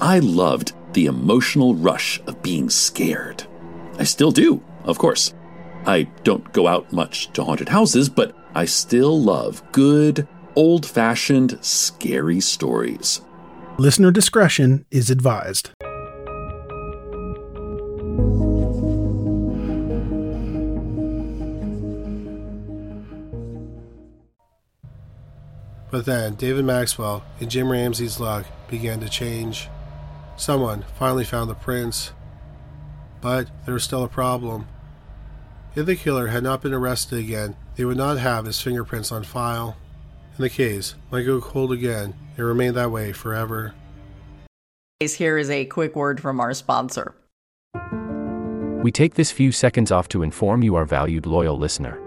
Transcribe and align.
I 0.00 0.20
loved 0.20 0.74
the 0.92 1.06
emotional 1.06 1.74
rush 1.74 2.20
of 2.28 2.40
being 2.40 2.70
scared. 2.70 3.44
I 3.98 4.04
still 4.04 4.30
do, 4.30 4.62
of 4.84 4.96
course. 4.96 5.34
I 5.86 6.04
don't 6.22 6.52
go 6.52 6.68
out 6.68 6.92
much 6.92 7.32
to 7.32 7.42
haunted 7.42 7.68
houses, 7.68 8.08
but 8.08 8.32
I 8.54 8.64
still 8.64 9.20
love 9.20 9.60
good, 9.72 10.28
old 10.54 10.86
fashioned, 10.86 11.58
scary 11.62 12.38
stories. 12.38 13.22
Listener 13.76 14.12
discretion 14.12 14.86
is 14.92 15.10
advised. 15.10 15.70
But 25.90 26.04
then 26.04 26.36
David 26.36 26.64
Maxwell 26.64 27.24
and 27.40 27.50
Jim 27.50 27.72
Ramsey's 27.72 28.20
luck 28.20 28.46
began 28.68 29.00
to 29.00 29.08
change. 29.08 29.68
Someone 30.36 30.84
finally 30.96 31.24
found 31.24 31.50
the 31.50 31.54
prints, 31.54 32.12
but 33.20 33.48
there 33.64 33.74
was 33.74 33.84
still 33.84 34.04
a 34.04 34.08
problem. 34.08 34.68
If 35.74 35.86
the 35.86 35.96
killer 35.96 36.28
had 36.28 36.42
not 36.42 36.62
been 36.62 36.74
arrested 36.74 37.18
again, 37.18 37.56
they 37.76 37.84
would 37.84 37.96
not 37.96 38.18
have 38.18 38.44
his 38.44 38.60
fingerprints 38.60 39.12
on 39.12 39.24
file. 39.24 39.76
And 40.36 40.44
the 40.44 40.50
case 40.50 40.94
might 41.10 41.24
go 41.24 41.40
cold 41.40 41.72
again 41.72 42.14
and 42.36 42.46
remain 42.46 42.74
that 42.74 42.90
way 42.90 43.12
forever. 43.12 43.74
Here 45.00 45.38
is 45.38 45.50
a 45.50 45.64
quick 45.64 45.94
word 45.94 46.20
from 46.20 46.40
our 46.40 46.54
sponsor. 46.54 47.14
We 48.82 48.92
take 48.92 49.14
this 49.14 49.32
few 49.32 49.52
seconds 49.52 49.90
off 49.90 50.08
to 50.08 50.22
inform 50.22 50.62
you, 50.62 50.76
our 50.76 50.84
valued 50.84 51.26
loyal 51.26 51.58
listener, 51.58 51.98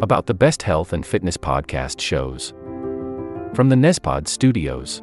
about 0.00 0.26
the 0.26 0.34
best 0.34 0.62
health 0.62 0.92
and 0.92 1.04
fitness 1.04 1.36
podcast 1.36 2.00
shows 2.00 2.52
from 3.54 3.68
the 3.68 3.76
Nezpod 3.76 4.26
studios. 4.26 5.02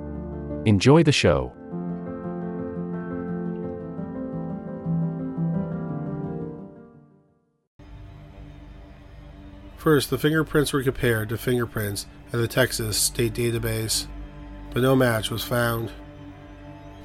Enjoy 0.65 1.01
the 1.01 1.11
show. 1.11 1.53
First, 9.77 10.11
the 10.11 10.19
fingerprints 10.19 10.71
were 10.71 10.83
compared 10.83 11.29
to 11.29 11.37
fingerprints 11.37 12.05
in 12.31 12.39
the 12.39 12.47
Texas 12.47 12.95
State 12.95 13.33
Database, 13.33 14.05
but 14.71 14.83
no 14.83 14.95
match 14.95 15.31
was 15.31 15.43
found. 15.43 15.91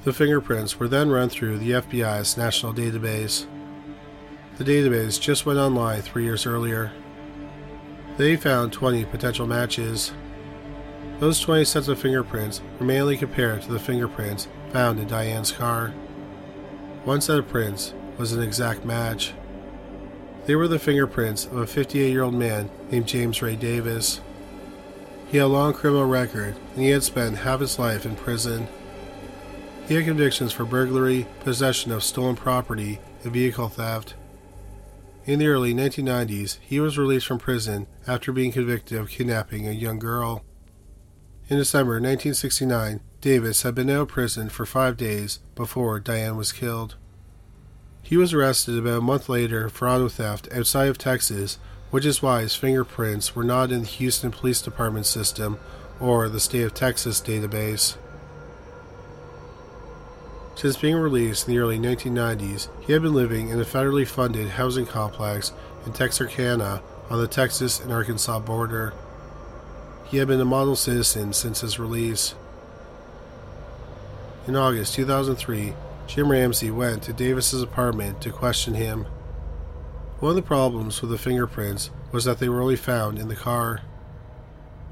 The 0.03 0.13
fingerprints 0.13 0.79
were 0.79 0.87
then 0.87 1.09
run 1.09 1.27
through 1.27 1.57
the 1.57 1.71
FBI's 1.71 2.37
national 2.37 2.75
database. 2.75 3.47
The 4.57 4.63
database 4.63 5.19
just 5.19 5.47
went 5.47 5.57
online 5.57 6.03
three 6.03 6.23
years 6.23 6.45
earlier. 6.45 6.91
They 8.17 8.35
found 8.35 8.71
20 8.71 9.05
potential 9.05 9.47
matches. 9.47 10.13
Those 11.19 11.39
20 11.39 11.65
sets 11.65 11.87
of 11.87 11.99
fingerprints 11.99 12.61
were 12.79 12.85
mainly 12.85 13.17
compared 13.17 13.63
to 13.63 13.71
the 13.71 13.79
fingerprints 13.79 14.47
found 14.71 14.99
in 14.99 15.07
Diane's 15.07 15.51
car. 15.51 15.89
One 17.05 17.21
set 17.21 17.39
of 17.39 17.47
prints 17.47 17.95
was 18.19 18.33
an 18.33 18.43
exact 18.43 18.85
match. 18.85 19.33
They 20.45 20.55
were 20.55 20.67
the 20.67 20.77
fingerprints 20.77 21.45
of 21.45 21.57
a 21.57 21.65
58 21.65 22.11
year 22.11 22.21
old 22.21 22.35
man 22.35 22.69
named 22.91 23.07
James 23.07 23.41
Ray 23.41 23.55
Davis. 23.55 24.21
He 25.29 25.37
had 25.37 25.45
a 25.45 25.47
long 25.47 25.73
criminal 25.73 26.05
record 26.05 26.55
and 26.75 26.83
he 26.83 26.91
had 26.91 27.03
spent 27.03 27.39
half 27.39 27.61
his 27.61 27.79
life 27.79 28.05
in 28.05 28.15
prison. 28.15 28.67
He 29.87 29.95
had 29.95 30.05
convictions 30.05 30.53
for 30.53 30.65
burglary, 30.65 31.25
possession 31.39 31.91
of 31.91 32.03
stolen 32.03 32.35
property, 32.35 32.99
and 33.23 33.33
vehicle 33.33 33.69
theft. 33.69 34.13
In 35.25 35.39
the 35.39 35.47
early 35.47 35.73
1990s, 35.73 36.59
he 36.61 36.79
was 36.79 36.97
released 36.97 37.25
from 37.25 37.39
prison 37.39 37.87
after 38.05 38.31
being 38.31 38.51
convicted 38.51 38.99
of 38.99 39.09
kidnapping 39.09 39.67
a 39.67 39.71
young 39.71 39.97
girl. 39.97 40.43
In 41.49 41.57
December 41.57 41.93
1969, 41.93 42.99
Davis 43.21 43.61
had 43.61 43.73
been 43.73 43.89
out 43.89 44.01
of 44.01 44.07
prison 44.09 44.49
for 44.49 44.65
five 44.65 44.97
days 44.97 45.39
before 45.55 45.97
Diane 45.97 46.35
was 46.35 46.51
killed. 46.51 46.95
He 48.03 48.17
was 48.17 48.33
arrested 48.33 48.77
about 48.77 48.97
a 48.97 49.01
month 49.01 49.29
later 49.29 49.69
for 49.69 49.87
auto 49.87 50.09
theft 50.09 50.49
outside 50.53 50.89
of 50.89 50.97
Texas, 50.97 51.57
which 51.89 52.05
is 52.05 52.21
why 52.21 52.41
his 52.41 52.55
fingerprints 52.55 53.33
were 53.33 53.45
not 53.45 53.71
in 53.71 53.81
the 53.81 53.87
Houston 53.87 54.29
Police 54.29 54.61
Department 54.61 55.05
system 55.05 55.57
or 56.01 56.27
the 56.27 56.41
State 56.41 56.63
of 56.63 56.73
Texas 56.73 57.21
database. 57.21 57.95
Since 60.55 60.75
being 60.75 60.97
released 60.97 61.47
in 61.47 61.53
the 61.53 61.59
early 61.59 61.79
1990s, 61.79 62.67
he 62.85 62.91
had 62.91 63.03
been 63.03 63.13
living 63.13 63.49
in 63.49 63.61
a 63.61 63.65
federally 63.65 64.05
funded 64.05 64.49
housing 64.49 64.85
complex 64.85 65.53
in 65.85 65.93
Texarkana 65.93 66.81
on 67.09 67.21
the 67.21 67.27
Texas 67.27 67.79
and 67.79 67.93
Arkansas 67.93 68.39
border. 68.39 68.93
He 70.09 70.17
had 70.17 70.29
been 70.29 70.39
a 70.39 70.45
model 70.45 70.77
citizen 70.77 71.33
since 71.33 71.61
his 71.61 71.79
release. 71.79 72.33
In 74.47 74.55
August 74.55 74.95
2003, 74.95 75.73
Jim 76.07 76.31
Ramsey 76.31 76.71
went 76.71 77.03
to 77.03 77.13
Davis's 77.13 77.61
apartment 77.61 78.21
to 78.21 78.31
question 78.31 78.75
him. 78.75 79.05
One 80.19 80.29
of 80.29 80.35
the 80.37 80.41
problems 80.41 81.01
with 81.01 81.11
the 81.11 81.17
fingerprints 81.17 81.89
was 82.13 82.23
that 82.23 82.39
they 82.39 82.47
were 82.47 82.61
only 82.61 82.77
found 82.77 83.19
in 83.19 83.27
the 83.27 83.35
car. 83.35 83.81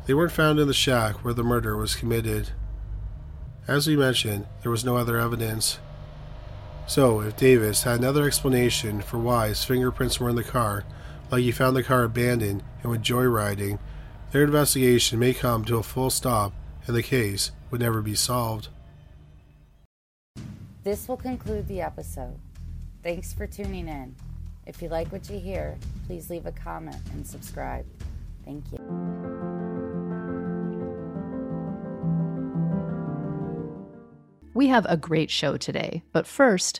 They 0.06 0.14
weren't 0.14 0.34
found 0.34 0.59
in 0.59 0.68
the 0.68 0.74
shack 0.74 1.24
where 1.24 1.34
the 1.34 1.44
murder 1.44 1.78
was 1.78 1.96
committed. 1.96 2.50
As 3.68 3.88
we 3.88 3.96
mentioned, 3.96 4.46
there 4.62 4.72
was 4.72 4.84
no 4.84 4.97
other 4.97 5.18
evidence. 5.18 5.80
So, 6.88 7.22
if 7.22 7.38
Davis 7.38 7.84
had 7.84 8.00
another 8.00 8.28
explanation 8.28 9.02
for 9.02 9.18
why 9.18 9.47
his 9.47 9.64
fingerprints 9.64 10.20
were 10.20 10.30
in 10.30 10.36
the 10.36 10.44
car, 10.44 10.84
like 11.32 11.42
he 11.42 11.52
found 11.52 11.76
the 11.76 11.84
car 11.84 12.03
abandoned 12.03 12.64
and 12.84 12.92
went 12.92 13.03
joyriding, 13.03 13.80
their 14.31 14.44
investigation 14.44 15.19
may 15.19 15.34
come 15.34 15.63
to 15.66 15.78
a 15.78 15.84
full 15.84 16.09
stop 16.09 16.53
and 16.88 16.96
the 16.96 17.03
case 17.03 17.52
would 17.72 17.81
never 17.81 18.02
be 18.02 18.16
solved. 18.16 18.69
This 20.84 21.08
will 21.08 21.18
conclude 21.18 21.68
the 21.68 21.81
episode. 21.81 22.38
Thanks 23.02 23.34
for 23.34 23.47
tuning 23.47 23.88
in. 23.88 24.16
If 24.66 24.81
you 24.81 24.90
like 24.90 25.12
what 25.12 25.30
you 25.30 25.40
hear, 25.40 25.78
please 26.08 26.30
leave 26.30 26.46
a 26.46 26.52
comment 26.52 26.97
and 27.14 27.25
subscribe. 27.25 27.85
Thank 28.46 28.64
you. 28.72 28.80
We 34.53 34.68
have 34.68 34.85
a 34.88 34.96
great 34.96 35.30
show 35.30 35.58
today, 35.58 36.03
but 36.14 36.25
first, 36.25 36.80